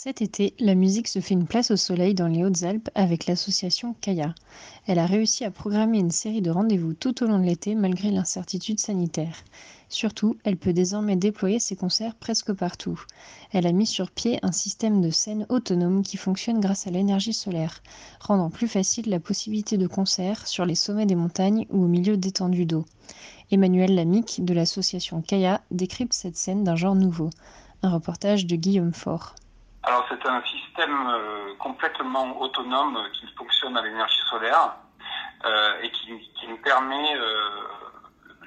Cet 0.00 0.22
été, 0.22 0.54
la 0.60 0.76
musique 0.76 1.08
se 1.08 1.18
fait 1.18 1.34
une 1.34 1.48
place 1.48 1.72
au 1.72 1.76
soleil 1.76 2.14
dans 2.14 2.28
les 2.28 2.44
Hautes-Alpes 2.44 2.88
avec 2.94 3.26
l'association 3.26 3.96
Kaya. 4.00 4.32
Elle 4.86 5.00
a 5.00 5.06
réussi 5.06 5.44
à 5.44 5.50
programmer 5.50 5.98
une 5.98 6.12
série 6.12 6.40
de 6.40 6.52
rendez-vous 6.52 6.94
tout 6.94 7.24
au 7.24 7.26
long 7.26 7.40
de 7.40 7.44
l'été 7.44 7.74
malgré 7.74 8.12
l'incertitude 8.12 8.78
sanitaire. 8.78 9.42
Surtout, 9.88 10.36
elle 10.44 10.56
peut 10.56 10.72
désormais 10.72 11.16
déployer 11.16 11.58
ses 11.58 11.74
concerts 11.74 12.14
presque 12.14 12.52
partout. 12.52 13.02
Elle 13.50 13.66
a 13.66 13.72
mis 13.72 13.86
sur 13.86 14.12
pied 14.12 14.38
un 14.42 14.52
système 14.52 15.00
de 15.00 15.10
scène 15.10 15.46
autonome 15.48 16.04
qui 16.04 16.16
fonctionne 16.16 16.60
grâce 16.60 16.86
à 16.86 16.92
l'énergie 16.92 17.32
solaire, 17.32 17.82
rendant 18.20 18.50
plus 18.50 18.68
facile 18.68 19.10
la 19.10 19.18
possibilité 19.18 19.78
de 19.78 19.88
concerts 19.88 20.46
sur 20.46 20.64
les 20.64 20.76
sommets 20.76 21.06
des 21.06 21.16
montagnes 21.16 21.66
ou 21.70 21.82
au 21.82 21.88
milieu 21.88 22.16
d'étendues 22.16 22.66
d'eau. 22.66 22.84
Emmanuel 23.50 23.96
Lamic 23.96 24.44
de 24.44 24.54
l'association 24.54 25.22
Kaya 25.22 25.60
décrypte 25.72 26.12
cette 26.12 26.36
scène 26.36 26.62
d'un 26.62 26.76
genre 26.76 26.94
nouveau. 26.94 27.30
Un 27.82 27.90
reportage 27.90 28.46
de 28.46 28.54
Guillaume 28.54 28.94
Faure. 28.94 29.34
Alors 29.88 30.04
c'est 30.10 30.26
un 30.28 30.42
système 30.42 31.08
euh, 31.08 31.54
complètement 31.58 32.38
autonome 32.42 32.98
euh, 32.98 33.08
qui 33.14 33.26
fonctionne 33.38 33.74
à 33.74 33.80
l'énergie 33.80 34.20
solaire 34.28 34.74
euh, 35.46 35.80
et 35.80 35.90
qui, 35.90 36.12
nous 36.46 36.58
permet 36.58 37.16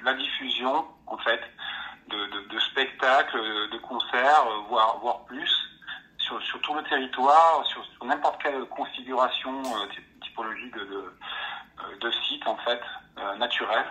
la 0.04 0.14
diffusion 0.14 0.86
en 1.06 1.16
fait 1.18 1.40
de, 2.08 2.58
spectacles, 2.70 3.40
de 3.70 3.78
concerts, 3.78 4.44
voire, 4.68 4.98
voire 4.98 5.24
plus 5.24 5.50
sur, 6.18 6.40
tout 6.62 6.74
le 6.74 6.82
territoire, 6.84 7.64
sur, 7.66 7.84
n'importe 8.04 8.42
quelle 8.42 8.64
configuration 8.66 9.62
typologique 10.22 10.74
de, 10.74 11.14
de, 12.00 12.10
site 12.10 12.46
en 12.46 12.56
fait 12.58 12.80
naturel 13.38 13.84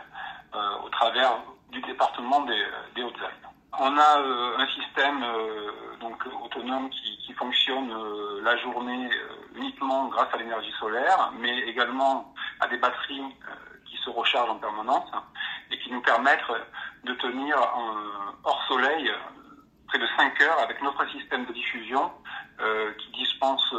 au 0.83 0.89
travers 0.89 1.38
du 1.69 1.81
département 1.81 2.41
des, 2.41 2.66
des 2.95 3.03
Hautes-Alpes. 3.03 3.47
On 3.79 3.97
a 3.97 4.19
un 4.57 4.67
système 4.67 5.25
donc 6.02 6.22
autonome 6.44 6.89
qui 6.89 7.20
fonctionne 7.33 7.91
euh, 7.91 8.41
la 8.43 8.57
journée 8.57 9.09
euh, 9.11 9.57
uniquement 9.57 10.07
grâce 10.07 10.33
à 10.33 10.37
l'énergie 10.37 10.71
solaire, 10.79 11.31
mais 11.39 11.59
également 11.61 12.33
à 12.59 12.67
des 12.67 12.77
batteries 12.77 13.21
euh, 13.21 13.53
qui 13.85 13.97
se 13.97 14.09
rechargent 14.09 14.49
en 14.49 14.55
permanence 14.55 15.09
et 15.71 15.79
qui 15.79 15.91
nous 15.91 16.01
permettent 16.01 16.39
de 17.03 17.13
tenir 17.13 17.57
hors 18.43 18.63
soleil 18.67 19.11
près 19.88 19.99
de 19.99 20.07
5 20.17 20.41
heures 20.41 20.59
avec 20.59 20.81
notre 20.81 21.09
système 21.11 21.45
de 21.45 21.53
diffusion 21.53 22.11
qui 22.97 23.11
dispense 23.11 23.73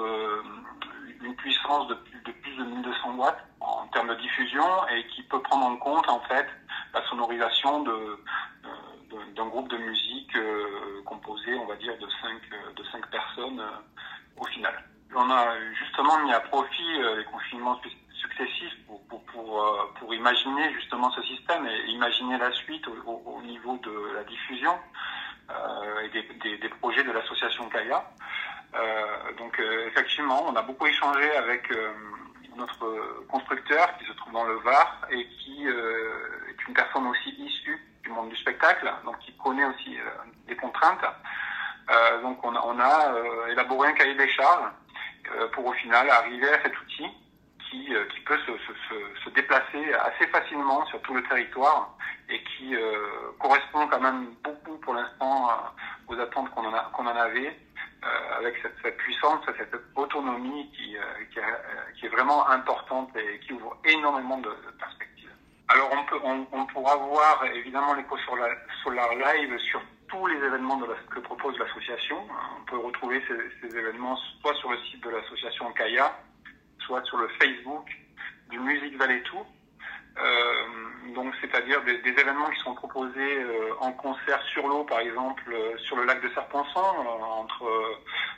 une 1.23 1.35
puissance 1.37 1.87
de 1.89 1.97
de 2.25 2.33
plus 2.33 2.57
de 2.57 2.65
1200 2.65 3.15
watts 3.17 3.45
en 3.61 3.87
termes 3.89 4.09
de 4.09 4.15
diffusion 4.15 4.89
et 4.89 5.07
qui 5.09 5.23
peut 5.25 5.41
prendre 5.41 5.67
en 5.67 5.77
compte 5.77 6.09
en 6.09 6.21
fait 6.21 6.47
la 6.95 7.03
sonorisation 7.09 7.83
de, 7.83 8.19
d'un 9.35 9.47
groupe 9.47 9.69
de 9.69 9.77
musique 9.79 10.35
euh, 10.37 11.03
composé, 11.05 11.55
on 11.55 11.67
va 11.67 11.77
dire, 11.77 11.97
de 11.99 12.07
cinq, 12.21 12.41
euh, 12.53 12.73
de 12.75 12.85
cinq 12.85 13.07
personnes 13.11 13.61
euh, 13.61 14.41
au 14.41 14.45
final. 14.47 14.75
On 15.15 15.31
a 15.31 15.55
justement 15.75 16.19
mis 16.25 16.33
à 16.33 16.41
profit 16.41 16.99
les 17.17 17.25
confinements 17.25 17.79
successifs 18.15 18.77
pour, 18.87 19.03
pour, 19.09 19.23
pour, 19.25 19.93
pour, 19.99 20.15
imaginer 20.15 20.73
justement 20.73 21.11
ce 21.11 21.23
système 21.23 21.67
et 21.67 21.91
imaginer 21.91 22.39
la 22.39 22.51
suite 22.53 22.87
au, 22.89 23.23
au 23.27 23.43
niveau 23.43 23.77
de 23.77 24.15
la 24.15 24.25
diffusion 24.25 24.73
et 26.03 26.09
des, 26.09 26.57
des, 26.57 26.69
projets 26.81 27.05
de 27.05 27.13
l'association 27.13 27.69
Kaya. 27.69 28.11
Donc 29.37 29.61
effectivement, 29.89 30.47
on 30.49 30.57
a 30.57 30.63
beaucoup 30.63 30.87
échangé 30.87 31.31
avec 31.37 31.71
notre 32.57 33.27
constructeur 33.29 33.95
qui 33.99 34.07
se 34.07 34.13
trouve 34.15 34.33
dans 34.33 34.45
le 34.45 34.55
Var 34.61 35.09
et 35.11 35.27
qui 35.27 35.67
est 35.67 36.69
une 36.69 36.75
personne 36.75 37.07
aussi 37.07 37.35
issue 37.39 37.79
du 38.03 38.09
monde 38.09 38.31
du 38.31 38.37
donc 39.05 39.19
qui 39.21 39.33
connaît 39.39 39.65
aussi 39.65 39.99
euh, 39.99 40.11
des 40.47 40.57
contraintes. 40.57 41.05
Euh, 41.91 42.23
donc 42.23 42.39
on 42.45 42.55
a, 42.55 43.13
euh, 43.13 43.47
élaboré 43.49 43.89
un 43.89 43.93
cahier 43.93 44.15
des 44.15 44.29
charges 44.29 44.71
pour 45.53 45.67
au 45.67 45.73
final 45.73 46.09
arriver 46.11 46.49
à 46.49 46.63
cet 46.63 46.79
outil 46.81 47.07
qui, 47.71 47.87
qui 47.87 48.21
peut 48.21 48.39
se, 48.39 48.53
se, 49.25 49.31
déplacer 49.31 49.93
assez 49.95 50.27
facilement 50.27 50.85
sur 50.87 51.01
tout 51.03 51.15
le 51.15 51.23
territoire 51.23 51.97
et 52.29 52.43
qui 52.43 52.75
correspond 53.39 53.87
quand 53.89 54.01
même 54.01 54.35
beaucoup 54.45 54.77
pour 54.79 54.95
l'instant 54.95 55.49
aux 56.09 56.19
attentes 56.19 56.51
qu'on 56.51 56.67
en, 56.67 56.75
a, 56.75 56.91
en 56.93 57.07
avait, 57.07 57.57
avec 58.37 58.57
cette, 58.83 58.97
puissance, 58.99 59.41
cette 59.57 59.75
autonomie 59.97 60.71
qui, 60.73 60.97
qui, 61.33 61.41
qui, 61.99 62.07
est 62.07 62.11
vraiment 62.11 62.47
importante 62.51 63.17
et 63.17 63.39
qui 63.41 63.55
ouvre 63.55 63.79
énormément 63.85 64.39
de. 64.39 64.51
Alors 65.73 65.89
on, 65.91 66.05
peut, 66.05 66.21
on, 66.53 66.67
pourra 66.67 66.97
voir 66.97 67.45
évidemment 67.55 67.95
l'écho 67.95 68.19
sur 68.19 68.37
la 68.37 68.49
Solar 68.83 69.09
Live 69.15 69.59
sur 69.59 69.81
tous 70.07 70.27
les 70.27 70.37
événements 70.37 70.77
de 70.77 70.87
que 71.09 71.21
propose 71.21 71.59
l'association. 71.59 72.19
On 72.61 72.65
peut 72.67 72.77
retrouver 72.77 73.23
ces, 73.27 73.75
événements 73.75 74.19
soit 74.43 74.55
sur 74.57 74.71
le 74.71 74.77
site 74.91 75.03
de 75.03 75.09
l'association 75.09 75.73
Kaya, 75.73 76.15
soit 76.81 77.03
sur 77.05 77.17
le 77.17 77.29
Facebook 77.41 77.89
du 78.51 78.59
Musique 78.59 78.99
Valétou. 78.99 79.39
Euh, 80.19 81.15
donc 81.15 81.33
c'est-à-dire 81.41 81.83
des, 81.85 82.07
événements 82.07 82.51
qui 82.51 82.61
sont 82.61 82.75
proposés 82.75 83.43
euh, 83.43 83.73
en 83.81 83.93
concert 83.93 84.43
sur 84.53 84.69
l'eau, 84.69 84.85
par 84.85 85.01
exemple 85.01 85.43
euh, 85.51 85.79
sur 85.79 85.97
le 85.97 86.05
lac 86.05 86.23
de 86.23 86.29
Serponçon, 86.35 86.85
entre 87.39 87.65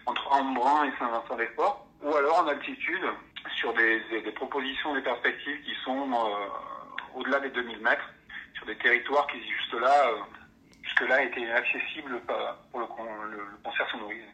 entre 0.06 0.32
Embrun 0.32 0.84
et 0.84 0.92
Saint-Vincent-des-Ports, 1.00 1.84
ou 2.00 2.14
alors 2.14 2.44
en 2.44 2.46
altitude 2.46 3.04
sur 3.56 3.74
des, 3.74 4.00
des, 4.22 4.32
propositions, 4.32 4.94
des 4.94 5.02
perspectives 5.02 5.60
qui 5.64 5.74
sont 5.84 6.06
au-delà 7.14 7.40
des 7.40 7.50
2000 7.50 7.78
mètres, 7.80 8.04
sur 8.54 8.66
des 8.66 8.76
territoires 8.78 9.26
qui 9.28 9.38
là, 9.80 10.08
euh, 10.08 10.16
jusque-là 10.82 11.22
étaient 11.24 11.50
accessibles 11.50 12.20
euh, 12.30 12.34
pour 12.70 12.80
le, 12.80 12.86
le, 13.30 13.36
le 13.38 13.88
sonorisé. 13.90 14.24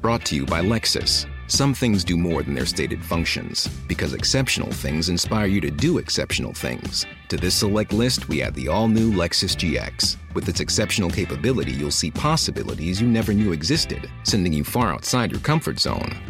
Brought 0.00 0.24
to 0.26 0.34
you 0.34 0.46
by 0.46 0.62
Lexus. 0.62 1.26
Some 1.46 1.74
things 1.74 2.04
do 2.04 2.16
more 2.16 2.42
than 2.42 2.54
their 2.54 2.64
stated 2.64 3.04
functions, 3.04 3.68
because 3.86 4.14
exceptional 4.14 4.72
things 4.72 5.10
inspire 5.10 5.44
you 5.44 5.60
to 5.60 5.70
do 5.70 5.98
exceptional 5.98 6.54
things. 6.54 7.04
To 7.28 7.36
this 7.36 7.54
select 7.54 7.92
list, 7.92 8.26
we 8.26 8.40
add 8.40 8.54
the 8.54 8.68
all 8.68 8.88
new 8.88 9.12
Lexus 9.12 9.54
GX. 9.56 10.16
With 10.32 10.48
its 10.48 10.60
exceptional 10.60 11.10
capability, 11.10 11.72
you'll 11.72 11.90
see 11.90 12.10
possibilities 12.10 12.98
you 12.98 13.08
never 13.08 13.34
knew 13.34 13.52
existed, 13.52 14.08
sending 14.22 14.54
you 14.54 14.64
far 14.64 14.94
outside 14.94 15.30
your 15.30 15.40
comfort 15.40 15.78
zone. 15.78 16.29